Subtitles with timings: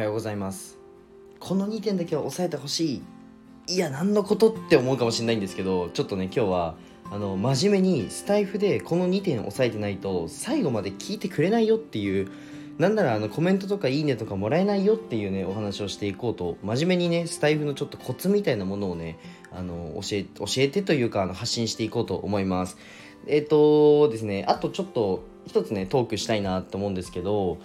[0.00, 0.78] はようございます。
[1.38, 3.02] この2点だけは押さえてほし
[3.66, 3.74] い。
[3.74, 6.74] いや何のことって思うかもしれないんですけどちょっとね今日は
[7.12, 12.30] あの真面目にスタイフでこの2点押さえてないと最後まで聞いてくれないよっていう
[12.78, 19.18] なんならあのコメントとかいいねとかもらえないよっていうねお話をしていこうと真面目にねスタイフのちょっとコツみたいなものをね
[19.52, 22.78] あの教え教えてというかあの発信していこうと思います。
[23.26, 27.58] えっ、とですねあとちょっと一つねトークしたいなと思うんですけど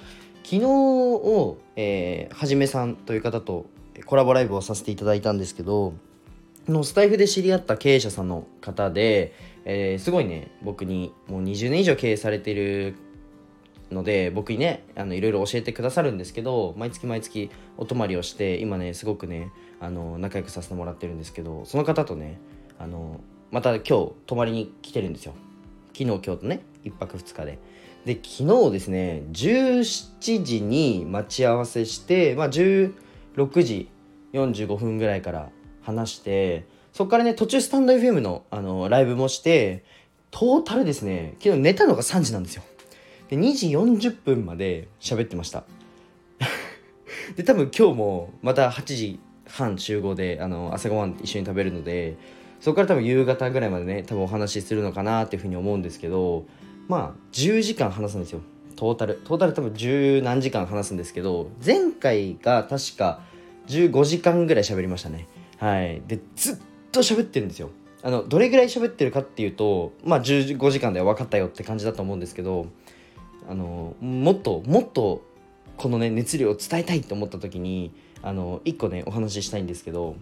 [0.45, 3.65] 昨日を、えー、はじめさんという方と
[4.05, 5.95] コラボライブをさせていただいたんですけど
[6.67, 9.33] のスタイフで知り合った経営者さんの方で、
[9.65, 12.93] えー、すごいね僕にもう20年以上経営されてる
[13.89, 22.39] ので僕にねあのいろいろ教えてくださるんですけど毎月毎月お泊まりをして今ねすごくねあの仲良くさせてもらってるんですけどその方とね
[22.77, 25.33] あのまた今日泊まりに来てるんですよ。
[25.93, 27.57] 昨日今日とね1泊2日で。
[28.05, 32.93] で昨日ですね17時に待ち合わせして、まあ、16
[33.63, 33.89] 時
[34.33, 35.49] 45分ぐらいから
[35.81, 39.83] 話してそこからね途中スタンド FM のあのライブもして
[40.29, 42.63] トータルですね昨日寝たのが3時なんですよ。
[43.29, 45.63] で2時40分まで喋ってました。
[47.35, 52.17] で多分今日もまた8時半集合であの朝ごはん一緒に食べるので
[52.59, 56.45] そこから多分夕方ぐらいまでね多分お話しするのかなっていうふうに思うんですけど
[56.87, 58.41] まあ10時間話すんですよ。
[58.75, 59.21] トータル。
[59.23, 63.21] トータル多分10何時間話すんですけど前回が確か
[63.67, 65.27] 15時間ぐらい喋りましたね。
[65.57, 66.01] はい。
[66.07, 66.57] でずっ
[66.91, 67.69] と喋ってるんですよ。
[68.05, 72.67] あのどれぐらい喋ってるかっていうとまあ15時間で分かったよって感じだと思うんですけど
[73.49, 75.25] あのもっともっと
[75.75, 77.91] このね熱量を伝えたいと思った時に
[78.21, 80.15] あの1個ねお話ししたいんですけど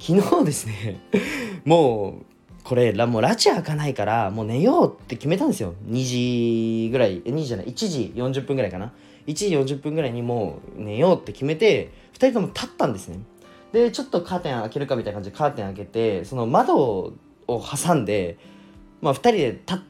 [0.00, 1.00] 昨日ですね
[1.64, 2.37] もう
[2.68, 5.72] これもう拉致開かないからもう寝ようって決めたんですよ。
[5.86, 8.92] 2時ぐらい2時じゃない1時40分ぐらいかな。
[9.26, 13.20] 1時40分ぐらいにもう寝ようって決めて2人とも立ったんですね。
[13.72, 17.14] でちょっとカーテン開けるかみたいな感じでカーテン開けてその窓を
[17.46, 18.36] 挟んで
[19.00, 19.82] まあ2人で立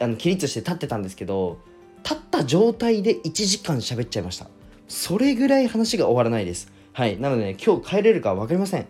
[0.00, 1.58] あの起立して立ってたんですけど
[2.02, 4.48] 立った状態で1時間喋っちゃいました。
[4.88, 6.72] それぐらい話が終わらないです。
[6.94, 7.20] はい。
[7.20, 8.88] なので、ね、今日帰れるか分かりません。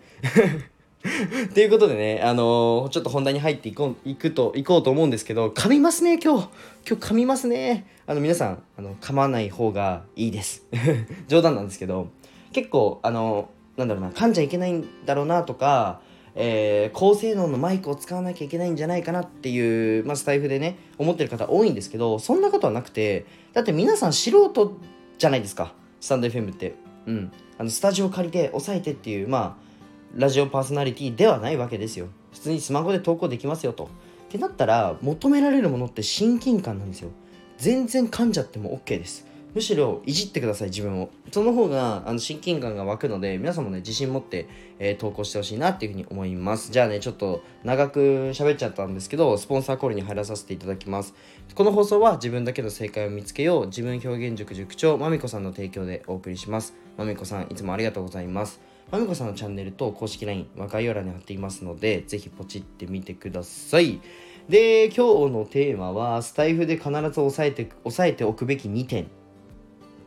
[1.53, 6.49] ということでね、あのー、ちょっと本題に入っていこういくといこうと思うんですけど噛みますね今日。
[6.87, 7.87] 今日噛みますね。
[8.05, 10.65] あの皆さんあの噛まない方がいいです。
[11.27, 12.09] 冗談なんですけど
[12.51, 16.01] 結構あのー、なんだろうな噛んじゃいけないんだろうなとか
[16.35, 24.77] えー、高性能のマイクを使わなきゃいけないんじゃないかなっていう、まあ、スタイフでね思ってる方多いんですけどそんなことはなくてだって皆さん素人
[25.17, 25.73] じゃないですか。
[25.99, 26.75] スタンド FM って。
[27.07, 27.31] うん。
[27.57, 29.68] あのスタジオ借りて抑えてっていうまあ
[30.15, 32.07] ラジオパーソナリティではないわけですよ。
[32.31, 33.85] 普通にスマホで投稿できますよと。
[33.85, 33.87] っ
[34.31, 37.09] てなったら求められるものって親近感なんですよ。
[37.57, 39.27] 全然噛んじゃっても OK です。
[39.53, 41.09] むしろいじってください自分を。
[41.31, 44.47] その方があの親近感が湧くので皆さんもね自信持って、
[44.77, 46.71] えー、投稿してほしいなっていうふうに思います。
[46.71, 51.15] じゃあねちょっと長く喋っちゃったんですけどスポンサーコールに入らさせていただきます。
[51.55, 56.75] この放送は自分だけの正解を見つけよう自分表現塾塾長まみこさんの提供でお送りします。
[56.97, 58.68] まみこさんいつもありがとうございます。
[58.91, 64.01] まみこさんのチャンネルと公式 LINE 若いよう欄に貼っていますのでぜひポチってみてください
[64.49, 69.07] で今日のテーマはスタイフで必ず押さえて押さえておくべき2点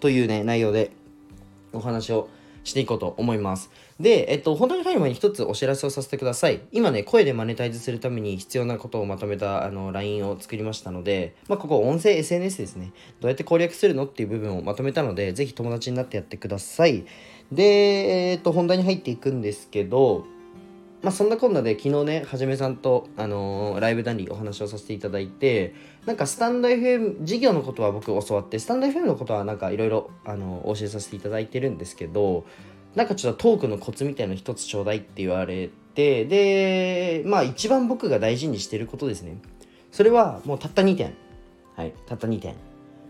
[0.03, 0.91] というね、内容で
[1.72, 2.28] お話を
[2.65, 3.70] していこうと思います。
[4.00, 6.60] で、えっと、本当に入る前に一つお知らせをさせてください。
[6.72, 12.93] 今ね、声でマネタイズするために必要なことをまとめたあの LINE を作りましたので、まあ、ここ音声 SNS ですね。
[13.20, 17.04] どうやって攻略するのっていう部分をまとめたので、ぜひ友達になってやってください。
[17.50, 20.26] で、えっと、本題に入っていくんですけど、
[21.03, 25.75] まあ、そんなこんなで昨日ねはじめさんと、あのー、ライブダンリーお話をさせていただいて
[26.06, 32.44] なんかスタンド FM 事業のことは僕教わってスタンド FM のことはなんかいろいろあの教えさせていただいてるんですけど
[32.94, 39.38] なんかちょっとトークのコツみたいなの一つちょうだいって言われてでまあ一番僕が大事にしてることですね。
[39.91, 41.14] それはもうたった2点。
[41.76, 42.55] はいたった2点。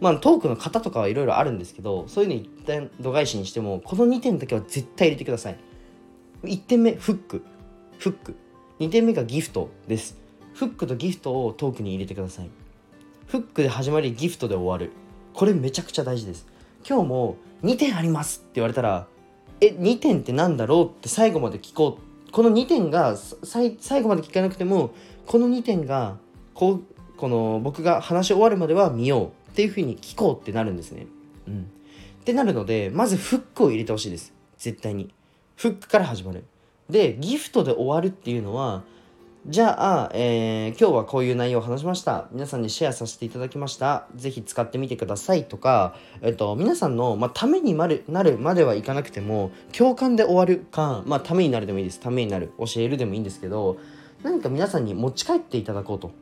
[0.02, 5.58] まあトークの型とかはいろいろあるんですけどそういうの一旦度外視にしてもこの2点だけは絶対入れてください。
[6.42, 7.44] 1点目フック。
[7.98, 8.36] フック。
[8.80, 10.18] 2点目がギフトです。
[10.54, 12.50] フックとギフトをトークに入れてください。
[13.28, 14.92] フックで始まりギフトで終わる。
[15.34, 16.46] これめちゃくちゃ大事です。
[16.84, 19.06] 今日も2点ありますって言われたら
[19.60, 22.32] え2点って何だろうって最後まで聞こう。
[22.32, 24.92] この2点が最後まで聞かなくても
[25.26, 26.16] この2点が
[26.54, 26.82] こう
[27.16, 29.41] この僕が話し終わるまでは見よう。
[29.52, 31.06] っていうふうに聞こうってなるんですね
[31.46, 31.70] うん
[32.20, 35.12] ってなるのでまずフックを入れてほしいです絶対に
[35.56, 36.44] フックから始まる
[36.88, 38.82] でギフトで終わるっていうのは
[39.44, 42.28] じゃあ、えー、今日はこういう内容を話しました。
[42.30, 44.06] 皆さんにシェアさせていただきました。
[44.14, 51.98] ぜひ使ってみてくださいとか、えっと、皆さんの、まあ、ためになるなるまではいかなくても、共感で終わるか、まあ、ためになるでもいいです。
[51.98, 53.78] ためになる、教えるでもいいんですけど、
[54.22, 56.12] 何か皆さんに持ち帰っていただこうと。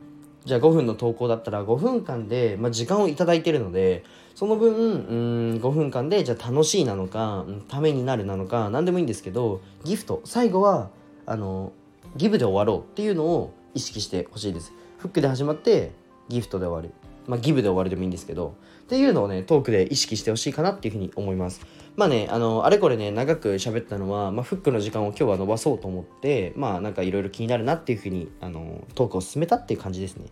[0.45, 4.03] じゃあ5分の投稿だったら5分間で、まあ、時間を頂いてるので、
[4.33, 10.89] その分、うん、5分間で、じゃあ楽しいなのか、ためになるなのか、何でもいいんですけど、ギフト、最後は、
[11.25, 11.73] あの、
[12.15, 14.73] ギブで終わろうっていうのを意識してほしいです。
[14.97, 15.91] フックで始まって
[16.27, 16.93] ギフトで終わる。
[17.27, 18.55] まあ、ギブで終わるでもいいんですけど、
[18.91, 21.65] っていうのをね、トークで意識してほしいかなっていうふうに思います。
[21.95, 30.25] まあね、あの、あれこれね、長く喋ったのは、まあ、フックの時間を今日は伸ばそうと思って、まあ、なんかいろいろ気になるなっていうふうに、あの、トークを進めたっていう感じですね。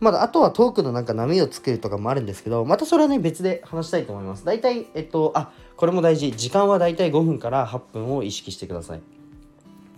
[0.00, 4.44] まだあとはトークのなんか波を作るとかもあるんですけど、またそれはね、別で話したいと思います。
[4.46, 6.32] 大体、えっと、あ、これも大事。
[6.34, 9.02] 時間は大体5分から8分を意識してください。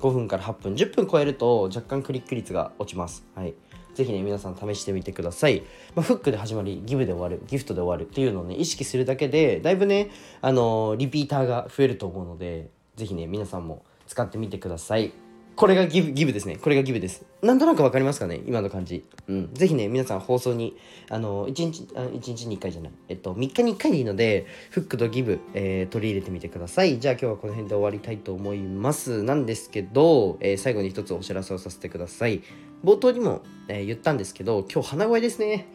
[0.01, 3.55] 5分から8分10分超えると若干クリック率が落ちますはい
[3.95, 5.63] ぜひね皆さん試してみてください、
[5.95, 10.11] まあ、フックで始まりギブで終わるギフトで終わるっていうのをね意識するだけでだいぶね
[10.41, 15.30] あのー、リピーターが増えると思うのでぜひね皆さんも使ってみてください。
[15.61, 16.57] これがギブギブですね。
[16.57, 17.23] これがギブです。
[17.43, 18.41] なんとなくわかりますかね？
[18.47, 19.05] 今の感じ。
[19.29, 19.53] うん。
[19.53, 20.75] ぜひね、皆さん放送に、
[21.11, 22.93] あの、1日、あ1日に1回じゃない。
[23.11, 26.99] えっと、3日に1回でいいので、フックとギブ、えー、取り入れてみてください。
[26.99, 29.23] じゃあ今日はこの辺で終わりたいと思います。
[29.23, 32.41] なんですけど、えー、最後に一つお知らせをさせてください。
[32.83, 35.67] 冒頭にも、えー、言ったんですけど、今日鼻声ですね。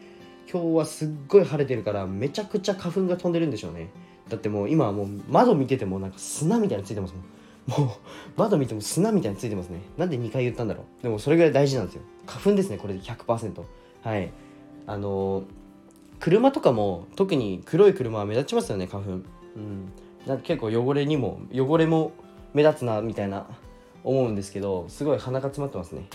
[0.52, 3.90] 今日はすっごい晴れてるから、めちゃくちゃ花粉が飛んでるんでしょうね。
[4.28, 7.22] だってもう今はもう窓見ててもなんか砂みたいなのついてますもん。
[7.66, 7.88] もう
[8.36, 9.80] 窓見ても砂みたいについてますね。
[9.96, 11.02] なんで2回言ったんだろう。
[11.02, 12.02] でもそれぐらい大事なんですよ。
[12.26, 13.62] 花粉ですねこれで100%
[14.02, 14.32] はい。
[14.86, 15.44] あのー、
[16.20, 19.10] 車とかも特に黒い車は目立ちますよね花粉。
[19.10, 19.22] うん。
[20.26, 22.12] なんか結構汚れにも汚れも
[22.54, 23.46] 目立つなみたいな
[24.04, 26.08] 思うんですけどすごい鼻が詰まってますね。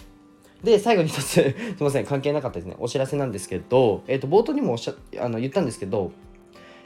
[0.64, 2.76] で最後に一つ すいません関係なかったですね。
[2.80, 6.12] お知らせなんですけど、えーと、冒頭にもおっしゃあの言ったんですけど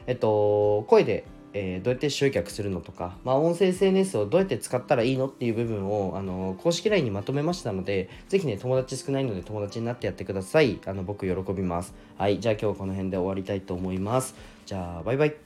[0.06, 10.80] えっと声でえー、どうやって集客するのとか、まあ、音声 SNS をどうやって使ったらいいのっていう部分をあの公式 LINE にまとめましたので、ぜひね、友達少ないので友達になってやってください。
[10.86, 11.94] あの僕喜びます。
[12.18, 14.34] はい、じゃあ今日はこの辺で終わりたいと思います。
[14.66, 15.45] じゃあ、バイバイ。